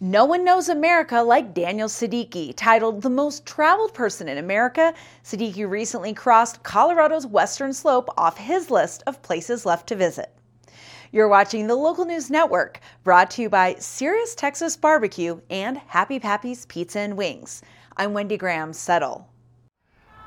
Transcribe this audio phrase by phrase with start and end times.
[0.00, 2.54] No one knows America like Daniel Seddiqui.
[2.56, 8.70] Titled the most traveled person in America, Seddiqui recently crossed Colorado's western slope off his
[8.70, 10.32] list of places left to visit.
[11.10, 16.20] You're watching the Local News Network, brought to you by Serious Texas Barbecue and Happy
[16.20, 17.62] Pappy's Pizza and Wings.
[17.96, 19.28] I'm Wendy Graham Settle.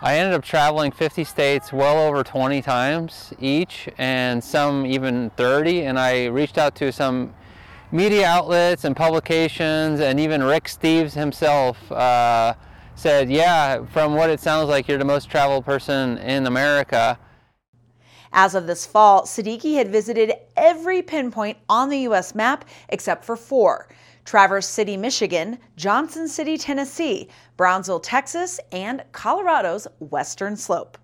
[0.00, 5.82] I ended up traveling 50 states well over 20 times each, and some even 30.
[5.82, 7.34] And I reached out to some
[7.90, 12.54] media outlets and publications, and even Rick Steves himself uh,
[12.94, 17.18] said, Yeah, from what it sounds like, you're the most traveled person in America.
[18.32, 22.34] As of this fall, Seddiqui had visited every pinpoint on the U.S.
[22.34, 23.88] map except for four
[24.26, 30.98] Traverse City, Michigan, Johnson City, Tennessee, Brownsville, Texas, and Colorado's Western Slope.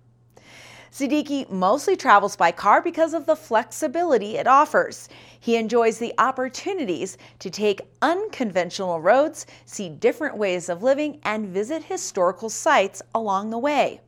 [0.95, 5.09] Seddiqui mostly travels by car because of the flexibility it offers.
[5.41, 11.83] He enjoys the opportunities to take unconventional roads, see different ways of living, and visit
[11.83, 13.99] historical sites along the way.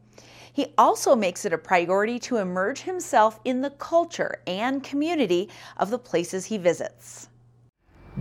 [0.53, 5.89] He also makes it a priority to immerse himself in the culture and community of
[5.89, 7.27] the places he visits.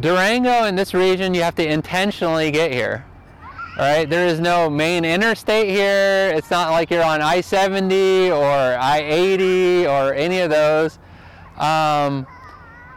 [0.00, 3.04] Durango in this region, you have to intentionally get here.
[3.78, 6.32] All right, there is no main interstate here.
[6.34, 10.98] It's not like you're on I-70 or I-80 or any of those.
[11.58, 12.26] Um,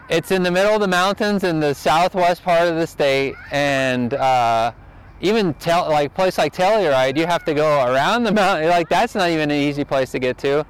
[0.09, 4.13] it's in the middle of the mountains in the southwest part of the state, and
[4.13, 4.71] uh,
[5.19, 8.69] even tel- like place like Telluride, you have to go around the mountain.
[8.69, 10.65] Like that's not even an easy place to get to.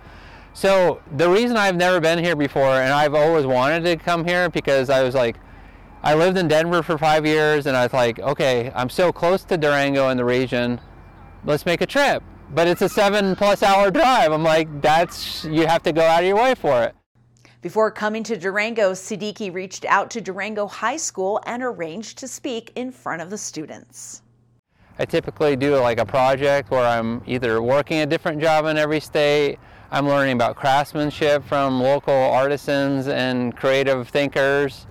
[0.56, 4.50] So the reason I've never been here before, and I've always wanted to come here
[4.50, 5.38] because I was like,
[6.02, 9.44] I lived in Denver for five years, and I was like, okay, I'm so close
[9.46, 10.80] to Durango in the region.
[11.44, 12.24] Let's make a trip.
[12.52, 14.32] But it's a seven plus hour drive.
[14.32, 16.96] I'm like, that's, you have to go out of your way for it.
[17.62, 22.72] Before coming to Durango, Seddiqui reached out to Durango High School and arranged to speak
[22.76, 24.22] in front of the students.
[24.98, 29.02] I typically do like a project where I'm either working a different job in every
[29.02, 29.60] state,
[29.92, 34.88] I'm learning about craftsmanship from local artisans and creative thinkers,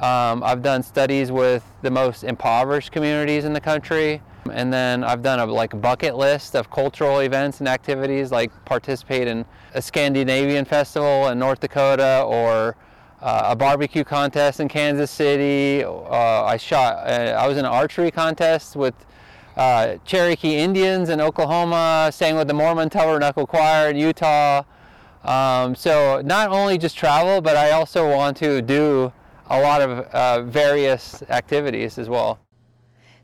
[0.00, 4.20] um, I've done studies with the most impoverished communities in the country.
[4.52, 9.26] And then I've done a like bucket list of cultural events and activities like participate
[9.26, 12.76] in a Scandinavian festival in North Dakota or
[13.22, 15.82] uh, a barbecue contest in Kansas City.
[15.82, 18.94] Uh, I shot, uh, I was in an archery contest with
[19.56, 24.64] uh, Cherokee Indians in Oklahoma, sang with the Mormon Tabernacle Choir in Utah.
[25.22, 29.10] Um, so not only just travel, but I also want to do
[29.50, 32.38] a lot of uh, various activities as well.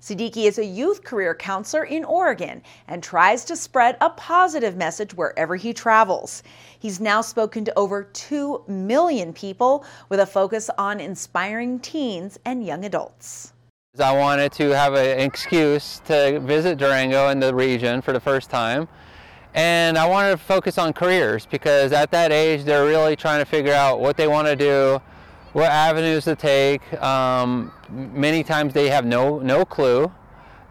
[0.01, 5.13] Seddiqui is a youth career counselor in Oregon and tries to spread a positive message
[5.13, 6.43] wherever he travels.
[6.79, 12.65] He's now spoken to over 2 million people with a focus on inspiring teens and
[12.65, 13.53] young adults.
[13.99, 18.49] I wanted to have an excuse to visit Durango and the region for the first
[18.49, 18.89] time.
[19.53, 23.45] And I wanted to focus on careers because at that age, they're really trying to
[23.45, 25.03] figure out what they want to do
[25.53, 26.81] what avenues to take.
[27.03, 30.13] Um, many times they have no no clue.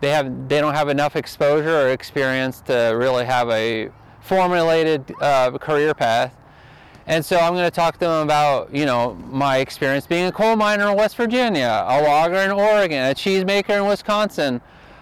[0.02, 3.90] They have they don't have enough exposure or experience to really have a
[4.22, 6.36] formulated uh, career path.
[7.08, 10.32] And so I'm going to talk to them about, you know, my experience being a
[10.32, 14.62] coal miner in West Virginia, a logger in Oregon, a cheesemaker in Wisconsin,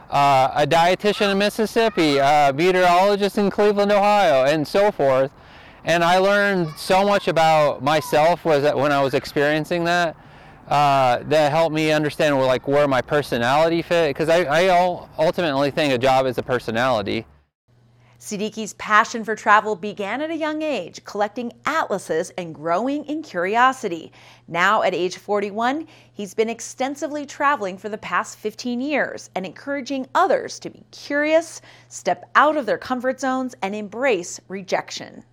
[0.10, 5.32] uh, a dietitian in Mississippi, a meteorologist in Cleveland, Ohio, and so forth
[5.88, 10.18] and I learned so much about myself was that when I was experiencing that
[10.68, 15.72] uh, that helped me understand where like where my personality fit because I, I ultimately
[15.72, 17.26] think a job is a personality.
[18.20, 24.12] Seddiqui's passion for travel began at a young age, collecting atlases and growing in curiosity.
[24.48, 30.08] Now, at age 41, he's been extensively traveling for the past 15 years and encouraging
[30.16, 35.24] others to be curious, step out of their comfort zones, and embrace rejection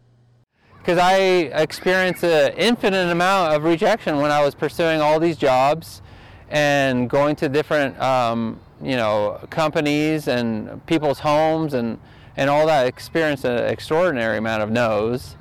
[0.84, 1.16] because I
[1.62, 6.02] experienced an infinite amount of rejection when I was pursuing all these jobs
[6.50, 11.98] and going to different, um, you know, companies and people's homes and,
[12.36, 12.86] and all that.
[12.86, 15.36] Experienced an extraordinary amount of no's.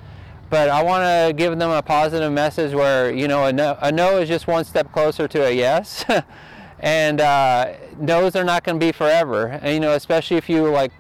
[0.49, 3.91] But I want to give them a positive message where, you know, a no, a
[3.91, 6.05] no is just one step closer to a yes.
[6.79, 9.47] and uh, no's are not going to be forever.
[9.47, 10.93] And, you know, especially if you like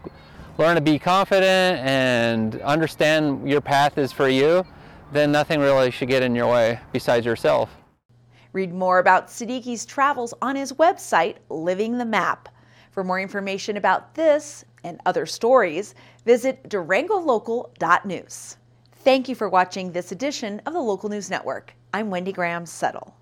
[0.57, 4.65] learn to be confident and understand your path is for you,
[5.11, 7.69] then nothing really should get in your way besides yourself.
[8.51, 12.49] Read more about Seddiqui's travels on his website, Living the Map.
[12.91, 15.95] For more information about this and other stories,
[16.25, 18.57] visit durangolocal.news.
[18.97, 21.73] Thank you for watching this edition of the Local News Network.
[21.93, 23.15] I'm Wendy Graham Settle.